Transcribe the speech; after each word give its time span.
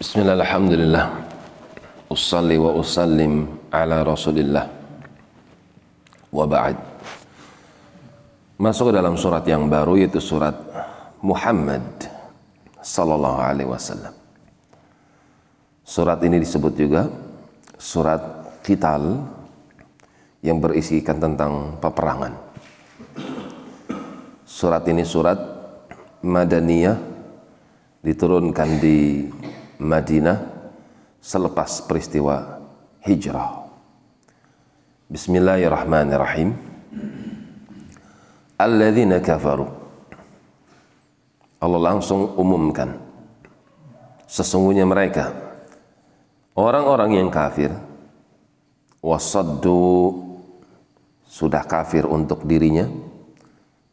Bismillah, 0.00 0.32
alhamdulillah. 0.32 1.12
Usalli 2.08 2.56
wa 2.56 2.72
usallim 2.72 3.44
ala 3.68 4.00
rasulillah. 4.00 4.64
Wa 6.32 6.48
ba'd. 6.48 6.72
Masuk 8.56 8.88
ke 8.88 8.92
dalam 8.96 9.20
surat 9.20 9.44
yang 9.44 9.68
baru 9.68 10.00
yaitu 10.00 10.16
surat 10.16 10.56
Muhammad 11.20 11.84
Sallallahu 12.80 13.44
alaihi 13.44 13.68
wasallam. 13.68 14.16
Surat 15.84 16.16
ini 16.24 16.40
disebut 16.40 16.72
juga 16.80 17.04
Surat 17.76 18.24
Qital 18.64 19.20
Yang 20.40 20.58
berisikan 20.64 21.20
tentang 21.20 21.76
peperangan. 21.76 22.40
Surat 24.48 24.80
ini 24.88 25.04
surat 25.04 25.36
Madaniyah 26.24 26.96
Diturunkan 28.00 28.80
di 28.80 29.28
Madinah 29.80 30.44
selepas 31.24 31.80
peristiwa 31.88 32.60
hijrah. 33.00 33.64
Bismillahirrahmanirrahim. 35.08 36.52
Alladzina 38.60 39.24
kafaru. 39.24 39.66
Allah 41.60 41.80
langsung 41.92 42.36
umumkan 42.40 42.96
sesungguhnya 44.24 44.88
mereka 44.88 45.28
orang-orang 46.56 47.20
yang 47.20 47.28
kafir 47.28 47.68
wasaddu 49.04 50.16
sudah 51.28 51.60
kafir 51.68 52.08
untuk 52.08 52.48
dirinya 52.48 52.88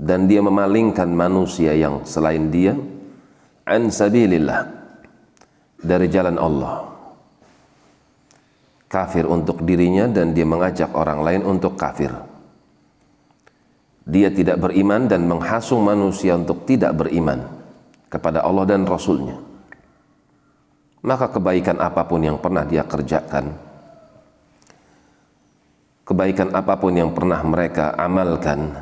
dan 0.00 0.24
dia 0.24 0.40
memalingkan 0.40 1.10
manusia 1.12 1.76
yang 1.76 2.06
selain 2.08 2.48
dia 2.48 2.72
an 3.68 3.92
sabilillah 3.92 4.79
dari 5.80 6.06
jalan 6.12 6.36
Allah. 6.36 6.88
Kafir 8.90 9.24
untuk 9.24 9.62
dirinya 9.62 10.10
dan 10.10 10.34
dia 10.34 10.42
mengajak 10.42 10.90
orang 10.98 11.22
lain 11.22 11.42
untuk 11.46 11.78
kafir. 11.78 12.10
Dia 14.02 14.34
tidak 14.34 14.58
beriman 14.58 15.06
dan 15.06 15.30
menghasung 15.30 15.86
manusia 15.86 16.34
untuk 16.34 16.66
tidak 16.66 16.98
beriman 16.98 17.46
kepada 18.10 18.42
Allah 18.42 18.66
dan 18.66 18.82
Rasulnya. 18.82 19.38
Maka 21.06 21.30
kebaikan 21.30 21.78
apa 21.78 22.02
pun 22.02 22.18
yang 22.18 22.36
pernah 22.42 22.66
dia 22.66 22.82
kerjakan, 22.82 23.54
kebaikan 26.02 26.50
apa 26.50 26.74
pun 26.74 26.92
yang 26.92 27.14
pernah 27.14 27.40
mereka 27.46 27.94
amalkan, 27.94 28.74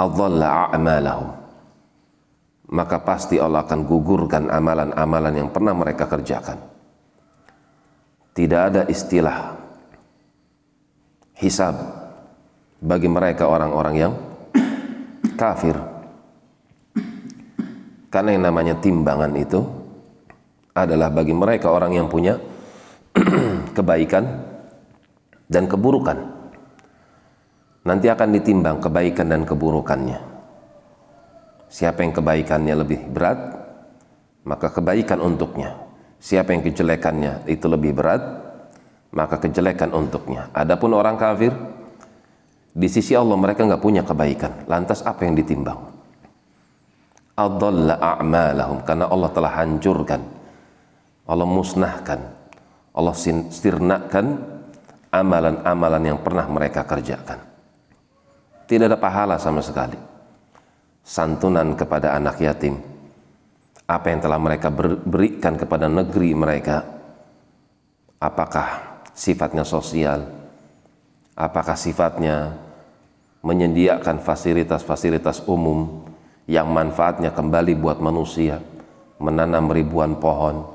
a'malahum 0.00 1.41
maka 2.72 3.04
pasti 3.04 3.36
Allah 3.36 3.68
akan 3.68 3.84
gugurkan 3.84 4.48
amalan-amalan 4.48 5.44
yang 5.44 5.48
pernah 5.52 5.76
mereka 5.76 6.08
kerjakan. 6.08 6.56
Tidak 8.32 8.60
ada 8.72 8.82
istilah 8.88 9.60
hisab 11.36 11.76
bagi 12.80 13.12
mereka 13.12 13.44
orang-orang 13.44 13.94
yang 14.00 14.12
kafir. 15.36 15.76
Karena 18.08 18.32
yang 18.32 18.48
namanya 18.48 18.80
timbangan 18.80 19.36
itu 19.36 19.60
adalah 20.72 21.12
bagi 21.12 21.36
mereka 21.36 21.68
orang 21.68 21.92
yang 21.92 22.08
punya 22.08 22.40
kebaikan 23.76 24.24
dan 25.44 25.68
keburukan. 25.68 26.16
Nanti 27.84 28.08
akan 28.08 28.28
ditimbang 28.32 28.80
kebaikan 28.80 29.28
dan 29.28 29.44
keburukannya 29.44 30.31
Siapa 31.72 32.04
yang 32.04 32.12
kebaikannya 32.12 32.74
lebih 32.84 33.00
berat, 33.08 33.40
maka 34.44 34.68
kebaikan 34.68 35.24
untuknya. 35.24 35.72
Siapa 36.20 36.52
yang 36.52 36.60
kejelekannya 36.60 37.48
itu 37.48 37.64
lebih 37.64 37.96
berat, 37.96 38.20
maka 39.16 39.40
kejelekan 39.40 39.88
untuknya. 39.96 40.52
Adapun 40.52 40.92
orang 40.92 41.16
kafir, 41.16 41.48
di 42.76 42.88
sisi 42.92 43.16
Allah 43.16 43.40
mereka 43.40 43.64
nggak 43.64 43.80
punya 43.80 44.04
kebaikan. 44.04 44.68
Lantas 44.68 45.00
apa 45.00 45.24
yang 45.24 45.32
ditimbang? 45.32 45.80
Adalla 47.40 47.96
a'malahum 47.96 48.84
karena 48.84 49.08
Allah 49.08 49.32
telah 49.32 49.52
hancurkan, 49.56 50.20
Allah 51.24 51.48
musnahkan, 51.48 52.20
Allah 52.92 53.16
sirnakan 53.48 54.26
amalan-amalan 55.08 56.02
yang 56.04 56.18
pernah 56.20 56.44
mereka 56.52 56.84
kerjakan. 56.84 57.40
Tidak 58.68 58.92
ada 58.92 59.00
pahala 59.00 59.40
sama 59.40 59.64
sekali 59.64 60.11
santunan 61.02 61.74
kepada 61.74 62.14
anak 62.14 62.38
yatim. 62.38 62.78
Apa 63.86 64.14
yang 64.14 64.22
telah 64.22 64.38
mereka 64.38 64.70
berikan 65.04 65.58
kepada 65.58 65.90
negeri 65.90 66.32
mereka? 66.32 66.86
Apakah 68.22 69.02
sifatnya 69.12 69.66
sosial? 69.66 70.24
Apakah 71.34 71.74
sifatnya 71.74 72.56
menyediakan 73.42 74.22
fasilitas-fasilitas 74.22 75.44
umum 75.50 76.06
yang 76.46 76.70
manfaatnya 76.70 77.34
kembali 77.34 77.74
buat 77.76 77.98
manusia? 77.98 78.62
Menanam 79.18 79.70
ribuan 79.70 80.18
pohon 80.18 80.72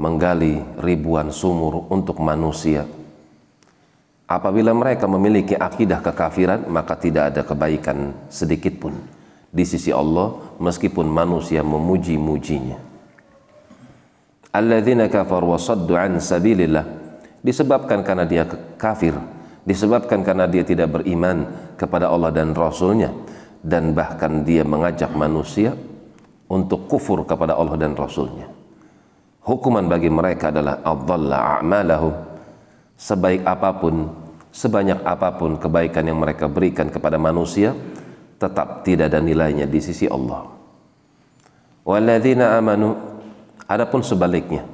menggali 0.00 0.56
ribuan 0.80 1.28
sumur 1.28 1.84
untuk 1.92 2.24
manusia 2.24 2.88
Apabila 4.30 4.70
mereka 4.70 5.10
memiliki 5.10 5.58
akidah 5.58 5.98
kekafiran, 5.98 6.70
maka 6.70 6.94
tidak 6.94 7.34
ada 7.34 7.42
kebaikan 7.42 8.14
sedikit 8.30 8.78
pun 8.78 8.94
di 9.50 9.66
sisi 9.66 9.90
Allah 9.90 10.54
meskipun 10.62 11.02
manusia 11.10 11.66
memuji-mujinya. 11.66 12.78
Alladzina 14.54 15.10
kafar 15.10 15.42
wa 15.42 15.58
saddu 15.58 15.98
an 15.98 16.22
sabilillah 16.22 16.86
disebabkan 17.42 18.06
karena 18.06 18.22
dia 18.22 18.46
kafir, 18.78 19.18
disebabkan 19.66 20.22
karena 20.22 20.46
dia 20.46 20.62
tidak 20.62 21.02
beriman 21.02 21.50
kepada 21.74 22.06
Allah 22.06 22.30
dan 22.30 22.54
Rasulnya 22.54 23.10
dan 23.66 23.98
bahkan 23.98 24.46
dia 24.46 24.62
mengajak 24.62 25.10
manusia 25.10 25.74
untuk 26.46 26.86
kufur 26.86 27.26
kepada 27.26 27.58
Allah 27.58 27.74
dan 27.74 27.98
Rasulnya. 27.98 28.46
Hukuman 29.42 29.90
bagi 29.90 30.06
mereka 30.06 30.54
adalah 30.54 30.78
adzalla 30.86 31.58
a'malahum 31.58 32.29
sebaik 33.00 33.48
apa 33.48 33.80
pun 33.80 34.12
sebanyak 34.52 35.00
apa 35.00 35.32
pun 35.40 35.56
kebaikan 35.56 36.04
yang 36.04 36.20
mereka 36.20 36.44
berikan 36.52 36.92
kepada 36.92 37.16
manusia 37.16 37.72
tetap 38.36 38.84
tidak 38.84 39.08
ada 39.08 39.24
nilainya 39.24 39.64
di 39.64 39.80
sisi 39.80 40.04
Allah. 40.04 40.44
Walladzina 41.80 42.60
amanu 42.60 42.92
adapun 43.64 44.04
sebaliknya 44.04 44.68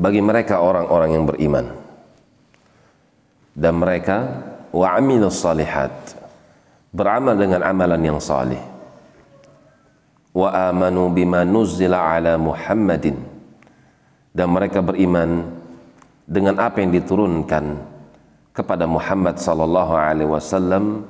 bagi 0.00 0.24
mereka 0.24 0.64
orang-orang 0.64 1.10
yang 1.12 1.24
beriman 1.28 1.66
dan 3.54 3.76
mereka 3.78 4.16
wa 4.74 4.98
amilus 4.98 5.38
salihat 5.38 5.92
beramal 6.90 7.38
dengan 7.38 7.62
amalan 7.62 8.02
yang 8.02 8.18
salih 8.18 8.58
wa 10.34 10.50
amanu 10.50 11.14
bima 11.14 11.46
nuzzila 11.46 12.18
ala 12.18 12.34
Muhammadin 12.34 13.14
dan 14.34 14.50
mereka 14.50 14.82
beriman 14.82 15.62
dengan 16.24 16.56
apa 16.56 16.80
yang 16.80 16.92
diturunkan 16.92 17.64
kepada 18.54 18.88
Muhammad 18.88 19.36
sallallahu 19.36 19.92
alaihi 19.92 20.30
wasallam 20.30 21.04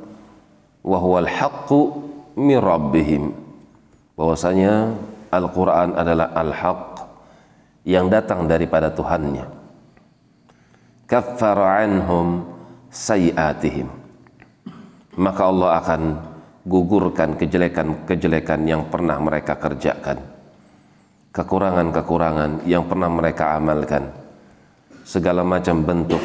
wa 0.82 0.98
huwal 0.98 1.28
haqqu 1.28 1.80
min 2.40 2.58
rabbihim. 2.58 3.30
Bahwasanya 4.14 4.94
Al-Qur'an 5.34 5.98
adalah 5.98 6.30
al-haq 6.34 7.02
yang 7.82 8.06
datang 8.06 8.46
daripada 8.46 8.90
Tuhannya. 8.94 9.44
Kaffara 11.10 11.84
anhum 11.84 12.46
sayiatihim. 12.88 13.90
Maka 15.18 15.42
Allah 15.46 15.70
akan 15.82 16.02
gugurkan 16.64 17.36
kejelekan-kejelekan 17.36 18.60
yang 18.66 18.86
pernah 18.88 19.18
mereka 19.18 19.58
kerjakan. 19.58 20.22
Kekurangan-kekurangan 21.34 22.62
yang 22.66 22.86
pernah 22.86 23.10
mereka 23.10 23.58
amalkan 23.58 24.23
segala 25.04 25.44
macam 25.44 25.84
bentuk 25.84 26.20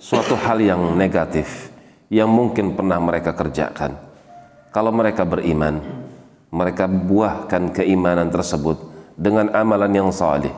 suatu 0.00 0.34
hal 0.36 0.58
yang 0.60 0.96
negatif 0.96 1.68
yang 2.08 2.28
mungkin 2.28 2.72
pernah 2.76 3.00
mereka 3.00 3.36
kerjakan. 3.36 3.96
Kalau 4.74 4.90
mereka 4.90 5.22
beriman, 5.22 5.78
mereka 6.50 6.90
buahkan 6.90 7.70
keimanan 7.72 8.28
tersebut 8.28 8.76
dengan 9.14 9.52
amalan 9.54 9.92
yang 9.94 10.10
saleh, 10.10 10.50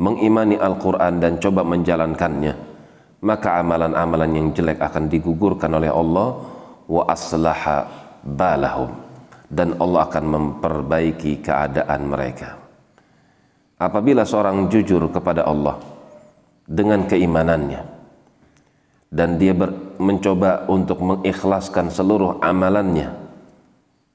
mengimani 0.00 0.56
Al-Quran 0.56 1.20
dan 1.20 1.36
coba 1.36 1.62
menjalankannya, 1.62 2.54
maka 3.20 3.60
amalan-amalan 3.60 4.30
yang 4.32 4.48
jelek 4.56 4.80
akan 4.80 5.12
digugurkan 5.12 5.70
oleh 5.76 5.92
Allah 5.92 6.28
wa 6.88 7.02
aslaha 7.06 7.84
balahum 8.24 8.90
dan 9.46 9.78
Allah 9.78 10.10
akan 10.10 10.24
memperbaiki 10.26 11.44
keadaan 11.44 12.00
mereka. 12.08 12.58
Apabila 13.76 14.24
seorang 14.24 14.72
jujur 14.72 15.06
kepada 15.12 15.44
Allah, 15.44 15.76
dengan 16.66 17.06
keimanannya 17.06 17.96
dan 19.10 19.38
dia 19.38 19.54
ber, 19.54 19.70
mencoba 19.96 20.66
untuk 20.66 20.98
mengikhlaskan 21.00 21.88
seluruh 21.88 22.42
amalannya 22.42 23.14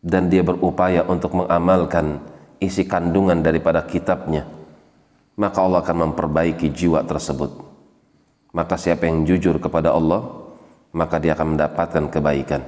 dan 0.04 0.28
dia 0.28 0.44
berupaya 0.44 1.08
untuk 1.08 1.34
mengamalkan 1.38 2.20
isi 2.62 2.86
kandungan 2.86 3.42
daripada 3.42 3.82
kitabnya, 3.86 4.46
maka 5.40 5.58
Allah 5.64 5.82
akan 5.82 5.98
memperbaiki 6.10 6.70
jiwa 6.70 7.02
tersebut. 7.08 7.50
Maka 8.52 8.76
siapa 8.76 9.08
yang 9.08 9.24
jujur 9.24 9.58
kepada 9.58 9.96
Allah, 9.96 10.28
maka 10.92 11.18
dia 11.18 11.34
akan 11.34 11.56
mendapatkan 11.56 12.04
kebaikan. 12.12 12.62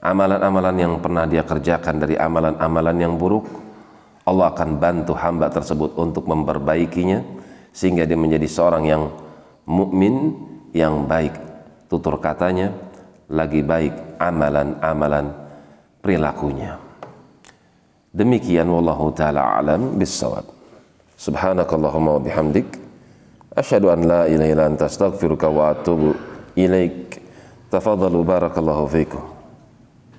Amalan-amalan 0.00 0.76
yang 0.76 0.94
pernah 1.00 1.24
dia 1.24 1.42
kerjakan 1.42 1.96
dari 1.98 2.14
amalan-amalan 2.20 2.96
yang 3.00 3.14
buruk, 3.16 3.48
Allah 4.28 4.52
akan 4.52 4.76
bantu 4.76 5.16
hamba 5.16 5.48
tersebut 5.48 5.96
untuk 5.96 6.28
memperbaikinya 6.28 7.39
sehingga 7.70 8.06
dia 8.06 8.18
menjadi 8.18 8.46
seorang 8.46 8.84
yang 8.86 9.02
mukmin 9.66 10.34
yang 10.74 11.06
baik. 11.06 11.34
Tutur 11.90 12.22
katanya 12.22 12.70
lagi 13.26 13.66
baik 13.66 14.18
amalan-amalan 14.18 15.34
perilakunya. 15.98 16.78
Demikian 18.10 18.66
wallahu 18.66 19.14
taala 19.14 19.58
alam 19.58 19.98
bisawab 19.98 20.46
subhanakallahumma 21.18 22.18
wa 22.18 22.22
bihamdik. 22.22 22.66
Asyhadu 23.54 23.90
an 23.90 24.06
la 24.06 24.22
ilaha 24.30 24.50
illa 24.50 24.64
anta 24.70 24.86
astaghfiruka 24.86 25.50
wa 25.50 25.74
atubu 25.74 26.14
ilaik. 26.54 27.18
Tafadhalu 27.70 28.22
barakallahu 28.26 28.86
fikum 28.90 29.39